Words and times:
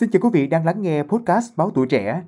Xin 0.00 0.10
chào 0.10 0.20
quý 0.22 0.28
vị 0.32 0.46
đang 0.46 0.64
lắng 0.64 0.82
nghe 0.82 1.02
podcast 1.02 1.56
Báo 1.56 1.70
Tuổi 1.74 1.86
Trẻ. 1.86 2.22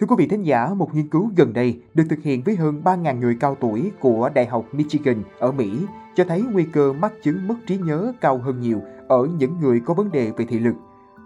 Thưa 0.00 0.06
quý 0.08 0.16
vị 0.18 0.26
thính 0.28 0.42
giả, 0.42 0.74
một 0.74 0.94
nghiên 0.94 1.08
cứu 1.08 1.30
gần 1.36 1.52
đây 1.52 1.80
được 1.94 2.04
thực 2.10 2.22
hiện 2.22 2.42
với 2.42 2.56
hơn 2.56 2.82
3.000 2.84 3.18
người 3.18 3.36
cao 3.40 3.56
tuổi 3.60 3.92
của 4.00 4.30
Đại 4.34 4.46
học 4.46 4.64
Michigan 4.72 5.22
ở 5.38 5.52
Mỹ 5.52 5.70
cho 6.14 6.24
thấy 6.24 6.42
nguy 6.52 6.64
cơ 6.72 6.92
mắc 6.92 7.12
chứng 7.22 7.48
mất 7.48 7.54
trí 7.66 7.76
nhớ 7.78 8.12
cao 8.20 8.38
hơn 8.38 8.60
nhiều 8.60 8.82
ở 9.08 9.28
những 9.38 9.60
người 9.60 9.80
có 9.80 9.94
vấn 9.94 10.12
đề 10.12 10.30
về 10.36 10.44
thị 10.48 10.58
lực. 10.58 10.74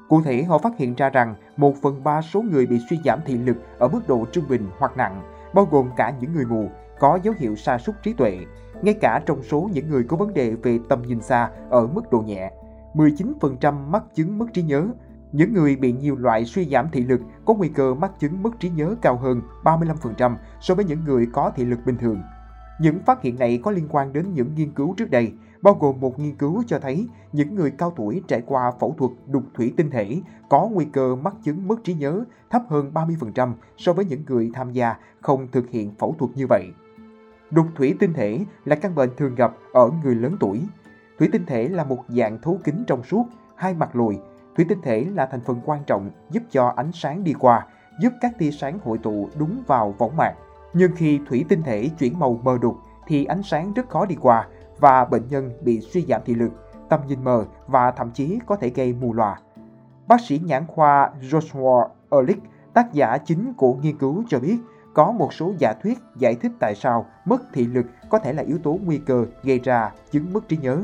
Cụ 0.08 0.22
thể, 0.22 0.42
họ 0.42 0.58
phát 0.58 0.72
hiện 0.78 0.94
ra 0.94 1.10
rằng 1.10 1.34
1 1.56 1.74
phần 1.82 2.04
3 2.04 2.22
số 2.22 2.42
người 2.42 2.66
bị 2.66 2.78
suy 2.90 2.98
giảm 3.04 3.18
thị 3.26 3.38
lực 3.38 3.56
ở 3.78 3.88
mức 3.88 4.08
độ 4.08 4.26
trung 4.32 4.44
bình 4.48 4.66
hoặc 4.78 4.96
nặng, 4.96 5.22
bao 5.54 5.68
gồm 5.70 5.90
cả 5.96 6.14
những 6.20 6.32
người 6.32 6.44
mù, 6.44 6.70
có 7.00 7.18
dấu 7.22 7.34
hiệu 7.38 7.56
sa 7.56 7.78
sút 7.78 7.94
trí 8.02 8.12
tuệ, 8.12 8.38
ngay 8.82 8.94
cả 8.94 9.22
trong 9.26 9.42
số 9.42 9.70
những 9.72 9.88
người 9.88 10.04
có 10.04 10.16
vấn 10.16 10.34
đề 10.34 10.50
về 10.50 10.78
tầm 10.88 11.02
nhìn 11.02 11.20
xa 11.20 11.50
ở 11.70 11.86
mức 11.86 12.10
độ 12.10 12.20
nhẹ. 12.20 12.50
19% 12.94 13.74
mắc 13.74 14.02
chứng 14.14 14.38
mất 14.38 14.46
trí 14.52 14.62
nhớ. 14.62 14.86
Những 15.32 15.52
người 15.54 15.76
bị 15.76 15.92
nhiều 15.92 16.16
loại 16.16 16.44
suy 16.44 16.68
giảm 16.68 16.88
thị 16.92 17.04
lực 17.04 17.20
có 17.44 17.54
nguy 17.54 17.68
cơ 17.68 17.94
mắc 17.94 18.12
chứng 18.20 18.42
mất 18.42 18.60
trí 18.60 18.68
nhớ 18.68 18.94
cao 19.02 19.16
hơn 19.16 19.42
35% 19.64 20.36
so 20.60 20.74
với 20.74 20.84
những 20.84 21.04
người 21.04 21.26
có 21.32 21.52
thị 21.56 21.64
lực 21.64 21.78
bình 21.86 21.96
thường. 21.96 22.22
Những 22.80 22.98
phát 23.06 23.22
hiện 23.22 23.38
này 23.38 23.60
có 23.62 23.70
liên 23.70 23.86
quan 23.90 24.12
đến 24.12 24.34
những 24.34 24.54
nghiên 24.54 24.72
cứu 24.72 24.94
trước 24.96 25.10
đây, 25.10 25.32
bao 25.62 25.74
gồm 25.74 26.00
một 26.00 26.18
nghiên 26.18 26.36
cứu 26.36 26.62
cho 26.66 26.78
thấy 26.78 27.08
những 27.32 27.54
người 27.54 27.70
cao 27.70 27.92
tuổi 27.96 28.22
trải 28.28 28.42
qua 28.46 28.70
phẫu 28.80 28.94
thuật 28.98 29.12
đục 29.26 29.42
thủy 29.54 29.72
tinh 29.76 29.90
thể 29.90 30.20
có 30.48 30.68
nguy 30.72 30.84
cơ 30.84 31.16
mắc 31.16 31.34
chứng 31.44 31.68
mất 31.68 31.84
trí 31.84 31.94
nhớ 31.94 32.24
thấp 32.50 32.62
hơn 32.68 32.90
30% 32.94 33.52
so 33.76 33.92
với 33.92 34.04
những 34.04 34.24
người 34.26 34.50
tham 34.54 34.72
gia 34.72 34.96
không 35.20 35.48
thực 35.52 35.70
hiện 35.70 35.94
phẫu 35.98 36.14
thuật 36.18 36.30
như 36.34 36.46
vậy. 36.48 36.66
Đục 37.50 37.66
thủy 37.74 37.94
tinh 38.00 38.12
thể 38.12 38.44
là 38.64 38.76
căn 38.76 38.94
bệnh 38.94 39.10
thường 39.16 39.34
gặp 39.34 39.52
ở 39.72 39.90
người 40.04 40.14
lớn 40.14 40.36
tuổi. 40.40 40.62
Thủy 41.18 41.28
tinh 41.32 41.46
thể 41.46 41.68
là 41.68 41.84
một 41.84 42.04
dạng 42.08 42.38
thấu 42.42 42.58
kính 42.64 42.84
trong 42.86 43.02
suốt, 43.02 43.24
hai 43.56 43.74
mặt 43.74 43.96
lồi. 43.96 44.20
Thủy 44.56 44.66
tinh 44.68 44.78
thể 44.82 45.06
là 45.14 45.26
thành 45.26 45.40
phần 45.40 45.60
quan 45.64 45.84
trọng 45.86 46.10
giúp 46.30 46.42
cho 46.50 46.72
ánh 46.76 46.92
sáng 46.92 47.24
đi 47.24 47.32
qua, 47.32 47.66
giúp 48.00 48.12
các 48.20 48.38
tia 48.38 48.50
sáng 48.50 48.78
hội 48.84 48.98
tụ 48.98 49.28
đúng 49.38 49.62
vào 49.66 49.94
võng 49.98 50.16
mạc. 50.16 50.34
Nhưng 50.74 50.92
khi 50.96 51.20
thủy 51.28 51.44
tinh 51.48 51.62
thể 51.62 51.88
chuyển 51.98 52.18
màu 52.18 52.40
mờ 52.42 52.58
đục 52.60 52.76
thì 53.06 53.24
ánh 53.24 53.42
sáng 53.42 53.72
rất 53.72 53.88
khó 53.88 54.06
đi 54.06 54.16
qua 54.20 54.48
và 54.78 55.04
bệnh 55.04 55.28
nhân 55.28 55.50
bị 55.64 55.80
suy 55.80 56.04
giảm 56.08 56.20
thị 56.24 56.34
lực, 56.34 56.50
tầm 56.88 57.00
nhìn 57.06 57.24
mờ 57.24 57.44
và 57.66 57.90
thậm 57.90 58.10
chí 58.10 58.38
có 58.46 58.56
thể 58.56 58.68
gây 58.68 58.92
mù 58.92 59.12
lòa. 59.12 59.40
Bác 60.08 60.20
sĩ 60.20 60.40
nhãn 60.44 60.66
khoa 60.66 61.10
Joshua 61.20 61.88
Ehrlich, 62.10 62.42
tác 62.74 62.92
giả 62.92 63.18
chính 63.18 63.52
của 63.54 63.74
nghiên 63.74 63.98
cứu 63.98 64.24
cho 64.28 64.40
biết 64.40 64.58
có 64.94 65.12
một 65.12 65.34
số 65.34 65.52
giả 65.58 65.72
thuyết 65.82 65.98
giải 66.16 66.34
thích 66.34 66.52
tại 66.60 66.74
sao 66.74 67.06
mất 67.24 67.42
thị 67.52 67.66
lực 67.66 67.86
có 68.08 68.18
thể 68.18 68.32
là 68.32 68.42
yếu 68.42 68.58
tố 68.58 68.78
nguy 68.84 68.98
cơ 68.98 69.26
gây 69.42 69.58
ra 69.58 69.92
chứng 70.10 70.32
mất 70.32 70.48
trí 70.48 70.56
nhớ. 70.56 70.82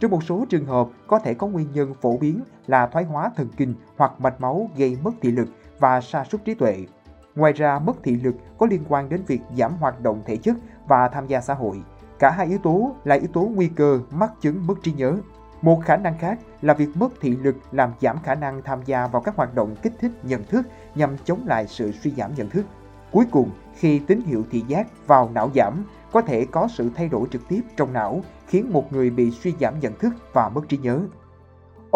Trong 0.00 0.10
một 0.10 0.22
số 0.22 0.44
trường 0.48 0.66
hợp 0.66 0.88
có 1.06 1.18
thể 1.18 1.34
có 1.34 1.46
nguyên 1.46 1.72
nhân 1.72 1.94
phổ 2.00 2.16
biến 2.16 2.40
là 2.66 2.86
thoái 2.86 3.04
hóa 3.04 3.30
thần 3.36 3.48
kinh 3.56 3.74
hoặc 3.96 4.12
mạch 4.18 4.40
máu 4.40 4.70
gây 4.76 4.98
mất 5.02 5.14
thị 5.20 5.30
lực 5.30 5.48
và 5.78 6.00
sa 6.00 6.24
sút 6.24 6.44
trí 6.44 6.54
tuệ. 6.54 6.86
Ngoài 7.34 7.52
ra, 7.52 7.78
mất 7.78 7.96
thị 8.02 8.16
lực 8.16 8.34
có 8.58 8.66
liên 8.66 8.84
quan 8.88 9.08
đến 9.08 9.22
việc 9.26 9.40
giảm 9.58 9.72
hoạt 9.80 10.00
động 10.00 10.22
thể 10.26 10.36
chất 10.36 10.56
và 10.86 11.08
tham 11.08 11.26
gia 11.26 11.40
xã 11.40 11.54
hội. 11.54 11.82
Cả 12.18 12.30
hai 12.30 12.46
yếu 12.46 12.58
tố 12.58 12.92
là 13.04 13.14
yếu 13.14 13.28
tố 13.32 13.40
nguy 13.40 13.68
cơ 13.68 14.00
mắc 14.10 14.32
chứng 14.40 14.66
mất 14.66 14.74
trí 14.82 14.92
nhớ. 14.92 15.16
Một 15.62 15.80
khả 15.84 15.96
năng 15.96 16.18
khác 16.18 16.38
là 16.62 16.74
việc 16.74 16.88
mất 16.94 17.08
thị 17.20 17.36
lực 17.36 17.56
làm 17.72 17.92
giảm 18.00 18.18
khả 18.22 18.34
năng 18.34 18.62
tham 18.62 18.80
gia 18.84 19.06
vào 19.06 19.22
các 19.22 19.36
hoạt 19.36 19.54
động 19.54 19.76
kích 19.82 19.92
thích 20.00 20.12
nhận 20.22 20.44
thức 20.44 20.66
nhằm 20.94 21.16
chống 21.24 21.40
lại 21.46 21.66
sự 21.66 21.92
suy 21.92 22.10
giảm 22.10 22.34
nhận 22.34 22.50
thức. 22.50 22.66
Cuối 23.14 23.26
cùng, 23.30 23.50
khi 23.74 23.98
tín 23.98 24.20
hiệu 24.26 24.44
thị 24.50 24.64
giác 24.68 25.06
vào 25.06 25.30
não 25.34 25.50
giảm, 25.54 25.84
có 26.12 26.20
thể 26.20 26.46
có 26.50 26.68
sự 26.68 26.90
thay 26.94 27.08
đổi 27.08 27.28
trực 27.30 27.48
tiếp 27.48 27.60
trong 27.76 27.92
não 27.92 28.22
khiến 28.46 28.72
một 28.72 28.92
người 28.92 29.10
bị 29.10 29.30
suy 29.30 29.54
giảm 29.60 29.80
nhận 29.80 29.98
thức 29.98 30.14
và 30.32 30.48
mất 30.48 30.68
trí 30.68 30.76
nhớ. 30.76 31.00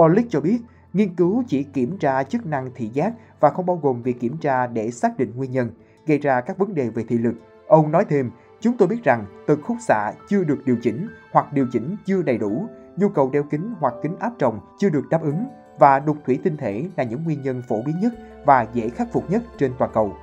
Olick 0.01 0.31
cho 0.31 0.41
biết, 0.41 0.59
nghiên 0.93 1.15
cứu 1.15 1.45
chỉ 1.49 1.63
kiểm 1.63 1.99
tra 1.99 2.23
chức 2.23 2.47
năng 2.47 2.71
thị 2.75 2.89
giác 2.89 3.13
và 3.41 3.51
không 3.51 3.67
bao 3.67 3.77
gồm 3.83 4.03
việc 4.03 4.21
kiểm 4.21 4.37
tra 4.37 4.67
để 4.67 4.91
xác 4.91 5.19
định 5.19 5.33
nguyên 5.37 5.53
nhân, 5.53 5.71
gây 6.07 6.19
ra 6.19 6.41
các 6.41 6.59
vấn 6.59 6.75
đề 6.75 6.89
về 6.89 7.05
thị 7.09 7.19
lực. 7.19 7.35
Ông 7.67 7.91
nói 7.91 8.05
thêm, 8.09 8.31
chúng 8.61 8.77
tôi 8.77 8.89
biết 8.89 9.05
rằng 9.05 9.25
tần 9.47 9.63
khúc 9.63 9.77
xạ 9.81 10.13
chưa 10.29 10.45
được 10.45 10.65
điều 10.65 10.77
chỉnh 10.83 11.09
hoặc 11.33 11.53
điều 11.53 11.67
chỉnh 11.73 11.97
chưa 12.07 12.23
đầy 12.23 12.39
đủ, 12.39 12.67
nhu 12.97 13.09
cầu 13.09 13.31
đeo 13.33 13.43
kính 13.43 13.75
hoặc 13.81 13.95
kính 14.03 14.17
áp 14.19 14.33
tròng 14.39 14.61
chưa 14.79 14.91
được 14.91 15.09
đáp 15.11 15.23
ứng 15.23 15.45
và 15.79 15.99
đục 15.99 16.17
thủy 16.27 16.39
tinh 16.45 16.57
thể 16.57 16.89
là 16.97 17.05
những 17.05 17.25
nguyên 17.25 17.43
nhân 17.43 17.63
phổ 17.69 17.83
biến 17.83 18.01
nhất 18.01 18.13
và 18.47 18.67
dễ 18.73 18.89
khắc 18.89 19.13
phục 19.13 19.31
nhất 19.31 19.43
trên 19.59 19.73
toàn 19.79 19.91
cầu. 19.95 20.17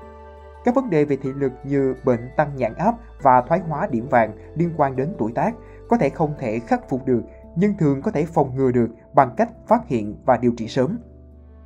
Các 0.66 0.76
vấn 0.76 0.90
đề 0.90 1.06
về 1.06 1.18
thị 1.18 1.30
lực 1.36 1.52
như 1.64 1.96
bệnh 2.04 2.30
tăng 2.38 2.56
nhãn 2.56 2.74
áp 2.74 2.96
và 3.22 3.42
thoái 3.42 3.60
hóa 3.60 3.88
điểm 3.92 4.08
vàng 4.10 4.32
liên 4.56 4.70
quan 4.78 4.96
đến 4.96 5.14
tuổi 5.18 5.32
tác 5.36 5.56
có 5.90 5.98
thể 5.98 6.10
không 6.10 6.34
thể 6.40 6.60
khắc 6.60 6.90
phục 6.90 7.06
được 7.06 7.22
nhưng 7.56 7.78
thường 7.78 8.02
có 8.02 8.12
thể 8.12 8.26
phòng 8.26 8.56
ngừa 8.56 8.72
được 8.72 8.90
bằng 9.14 9.34
cách 9.38 9.50
phát 9.68 9.88
hiện 9.88 10.16
và 10.26 10.38
điều 10.38 10.52
trị 10.58 10.68
sớm. 10.68 11.00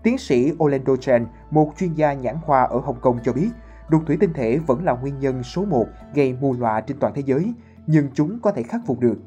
Tiến 0.03 0.17
sĩ 0.17 0.51
Orlando 0.63 0.95
Chen, 0.95 1.25
một 1.51 1.73
chuyên 1.77 1.93
gia 1.93 2.13
nhãn 2.13 2.35
khoa 2.45 2.63
ở 2.63 2.79
Hồng 2.79 2.99
Kông 3.01 3.19
cho 3.23 3.33
biết, 3.33 3.49
đục 3.89 4.01
thủy 4.07 4.17
tinh 4.19 4.33
thể 4.33 4.57
vẫn 4.67 4.83
là 4.83 4.93
nguyên 4.93 5.19
nhân 5.19 5.43
số 5.43 5.65
1 5.65 5.85
gây 6.13 6.35
mù 6.41 6.53
lòa 6.53 6.81
trên 6.81 6.99
toàn 6.99 7.13
thế 7.13 7.21
giới, 7.25 7.53
nhưng 7.87 8.09
chúng 8.13 8.39
có 8.41 8.51
thể 8.51 8.63
khắc 8.63 8.81
phục 8.85 8.99
được. 8.99 9.19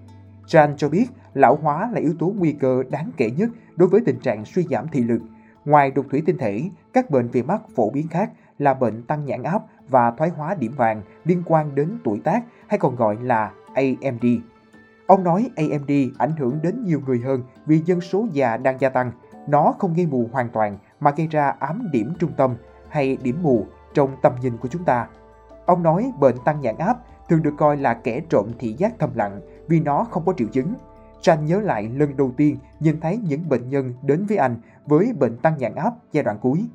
Chan 0.46 0.76
cho 0.76 0.88
biết 0.88 1.06
lão 1.34 1.56
hóa 1.56 1.90
là 1.92 2.00
yếu 2.00 2.14
tố 2.18 2.34
nguy 2.38 2.52
cơ 2.52 2.82
đáng 2.90 3.10
kể 3.16 3.30
nhất 3.30 3.50
đối 3.76 3.88
với 3.88 4.00
tình 4.06 4.20
trạng 4.20 4.44
suy 4.44 4.66
giảm 4.70 4.88
thị 4.88 5.00
lực. 5.00 5.22
Ngoài 5.64 5.90
đục 5.90 6.06
thủy 6.10 6.22
tinh 6.26 6.38
thể, 6.38 6.62
các 6.92 7.10
bệnh 7.10 7.28
về 7.28 7.42
mắt 7.42 7.62
phổ 7.76 7.90
biến 7.90 8.08
khác 8.08 8.30
là 8.62 8.74
bệnh 8.74 9.02
tăng 9.02 9.24
nhãn 9.24 9.42
áp 9.42 9.62
và 9.88 10.10
thoái 10.10 10.30
hóa 10.30 10.54
điểm 10.54 10.72
vàng 10.76 11.02
liên 11.24 11.42
quan 11.46 11.74
đến 11.74 11.98
tuổi 12.04 12.20
tác 12.24 12.44
hay 12.68 12.78
còn 12.78 12.96
gọi 12.96 13.16
là 13.22 13.52
AMD. 13.74 14.24
Ông 15.06 15.24
nói 15.24 15.50
AMD 15.56 15.90
ảnh 16.18 16.36
hưởng 16.38 16.58
đến 16.62 16.84
nhiều 16.84 17.00
người 17.06 17.20
hơn 17.20 17.42
vì 17.66 17.78
dân 17.78 18.00
số 18.00 18.26
già 18.32 18.56
đang 18.56 18.80
gia 18.80 18.88
tăng. 18.88 19.12
Nó 19.48 19.74
không 19.78 19.94
gây 19.94 20.06
mù 20.06 20.28
hoàn 20.32 20.48
toàn 20.48 20.78
mà 21.00 21.10
gây 21.10 21.26
ra 21.26 21.54
ám 21.58 21.88
điểm 21.92 22.12
trung 22.18 22.32
tâm 22.36 22.54
hay 22.88 23.16
điểm 23.22 23.42
mù 23.42 23.66
trong 23.94 24.16
tầm 24.22 24.32
nhìn 24.42 24.56
của 24.56 24.68
chúng 24.68 24.84
ta. 24.84 25.06
Ông 25.66 25.82
nói 25.82 26.12
bệnh 26.20 26.36
tăng 26.44 26.60
nhãn 26.60 26.76
áp 26.78 26.98
thường 27.28 27.42
được 27.42 27.54
coi 27.58 27.76
là 27.76 27.94
kẻ 27.94 28.20
trộm 28.28 28.46
thị 28.58 28.72
giác 28.78 28.92
thầm 28.98 29.10
lặng 29.14 29.40
vì 29.68 29.80
nó 29.80 30.04
không 30.10 30.24
có 30.24 30.32
triệu 30.36 30.48
chứng. 30.48 30.74
Tranh 31.20 31.46
nhớ 31.46 31.60
lại 31.60 31.90
lần 31.94 32.16
đầu 32.16 32.32
tiên 32.36 32.56
nhìn 32.80 33.00
thấy 33.00 33.16
những 33.16 33.48
bệnh 33.48 33.68
nhân 33.68 33.94
đến 34.02 34.26
với 34.26 34.36
anh 34.36 34.56
với 34.86 35.12
bệnh 35.18 35.36
tăng 35.36 35.58
nhãn 35.58 35.74
áp 35.74 35.94
giai 36.12 36.24
đoạn 36.24 36.38
cuối. 36.40 36.68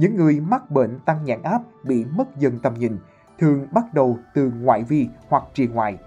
Những 0.00 0.16
người 0.16 0.40
mắc 0.40 0.70
bệnh 0.70 0.98
tăng 1.04 1.24
nhãn 1.24 1.42
áp 1.42 1.62
bị 1.82 2.04
mất 2.04 2.36
dần 2.38 2.58
tầm 2.62 2.74
nhìn, 2.74 2.98
thường 3.38 3.66
bắt 3.72 3.94
đầu 3.94 4.18
từ 4.34 4.52
ngoại 4.60 4.82
vi 4.82 5.08
hoặc 5.28 5.44
trì 5.54 5.66
ngoại. 5.66 5.98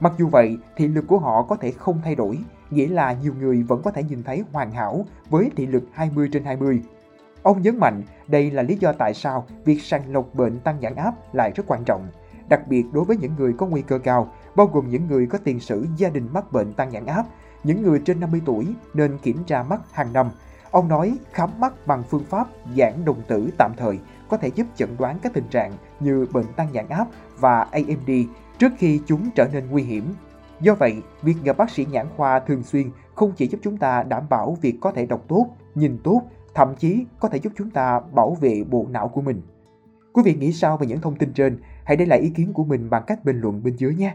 Mặc 0.00 0.12
dù 0.18 0.28
vậy, 0.28 0.58
thị 0.76 0.88
lực 0.88 1.04
của 1.08 1.18
họ 1.18 1.42
có 1.42 1.56
thể 1.56 1.70
không 1.70 2.00
thay 2.04 2.14
đổi, 2.14 2.38
nghĩa 2.70 2.88
là 2.88 3.12
nhiều 3.12 3.34
người 3.40 3.62
vẫn 3.62 3.82
có 3.82 3.90
thể 3.90 4.02
nhìn 4.02 4.22
thấy 4.22 4.44
hoàn 4.52 4.70
hảo 4.70 5.04
với 5.30 5.50
thị 5.56 5.66
lực 5.66 5.82
20 5.92 6.28
trên 6.32 6.44
20. 6.44 6.82
Ông 7.42 7.62
nhấn 7.62 7.78
mạnh 7.78 8.02
đây 8.28 8.50
là 8.50 8.62
lý 8.62 8.76
do 8.80 8.92
tại 8.92 9.14
sao 9.14 9.46
việc 9.64 9.82
sàng 9.82 10.12
lọc 10.12 10.34
bệnh 10.34 10.60
tăng 10.60 10.80
nhãn 10.80 10.94
áp 10.94 11.14
lại 11.34 11.52
rất 11.54 11.64
quan 11.66 11.84
trọng, 11.84 12.06
đặc 12.48 12.68
biệt 12.68 12.84
đối 12.92 13.04
với 13.04 13.16
những 13.16 13.32
người 13.38 13.52
có 13.52 13.66
nguy 13.66 13.82
cơ 13.82 13.98
cao, 13.98 14.32
bao 14.56 14.66
gồm 14.66 14.90
những 14.90 15.06
người 15.06 15.26
có 15.26 15.38
tiền 15.44 15.60
sử 15.60 15.86
gia 15.96 16.08
đình 16.08 16.28
mắc 16.32 16.52
bệnh 16.52 16.72
tăng 16.72 16.90
nhãn 16.90 17.06
áp, 17.06 17.24
những 17.64 17.82
người 17.82 18.02
trên 18.04 18.20
50 18.20 18.42
tuổi 18.44 18.74
nên 18.94 19.18
kiểm 19.18 19.44
tra 19.46 19.62
mắt 19.62 19.80
hàng 19.92 20.12
năm 20.12 20.30
Ông 20.70 20.88
nói 20.88 21.18
khám 21.32 21.50
mắt 21.60 21.86
bằng 21.86 22.02
phương 22.02 22.24
pháp 22.24 22.48
giãn 22.76 23.04
đồng 23.04 23.22
tử 23.28 23.50
tạm 23.58 23.72
thời 23.76 23.98
có 24.28 24.36
thể 24.36 24.50
giúp 24.54 24.66
chẩn 24.76 24.88
đoán 24.98 25.18
các 25.22 25.32
tình 25.32 25.48
trạng 25.50 25.72
như 26.00 26.26
bệnh 26.32 26.46
tăng 26.56 26.72
nhãn 26.72 26.88
áp 26.88 27.06
và 27.38 27.60
AMD 27.60 28.10
trước 28.58 28.72
khi 28.78 29.00
chúng 29.06 29.30
trở 29.34 29.48
nên 29.52 29.70
nguy 29.70 29.82
hiểm. 29.82 30.04
Do 30.60 30.74
vậy, 30.74 31.02
việc 31.22 31.36
gặp 31.44 31.56
bác 31.56 31.70
sĩ 31.70 31.86
nhãn 31.90 32.06
khoa 32.16 32.40
thường 32.40 32.62
xuyên 32.62 32.90
không 33.14 33.32
chỉ 33.36 33.46
giúp 33.46 33.58
chúng 33.62 33.76
ta 33.76 34.02
đảm 34.02 34.22
bảo 34.30 34.56
việc 34.60 34.76
có 34.80 34.92
thể 34.92 35.06
đọc 35.06 35.24
tốt, 35.28 35.46
nhìn 35.74 35.98
tốt, 36.04 36.22
thậm 36.54 36.74
chí 36.78 37.04
có 37.20 37.28
thể 37.28 37.38
giúp 37.38 37.52
chúng 37.56 37.70
ta 37.70 38.00
bảo 38.14 38.34
vệ 38.40 38.64
bộ 38.70 38.86
não 38.90 39.08
của 39.08 39.20
mình. 39.20 39.42
Quý 40.12 40.22
vị 40.24 40.34
nghĩ 40.34 40.52
sao 40.52 40.76
về 40.76 40.86
những 40.86 41.00
thông 41.00 41.16
tin 41.16 41.32
trên? 41.32 41.58
Hãy 41.84 41.96
để 41.96 42.06
lại 42.06 42.18
ý 42.18 42.30
kiến 42.30 42.52
của 42.52 42.64
mình 42.64 42.90
bằng 42.90 43.02
cách 43.06 43.24
bình 43.24 43.40
luận 43.40 43.62
bên 43.62 43.76
dưới 43.76 43.94
nhé. 43.94 44.14